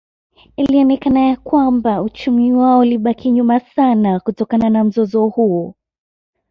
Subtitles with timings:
[0.57, 5.75] Ilionekana ya kwamba uchumi wao ulibaki nyuma sana kutokana na mzozo huo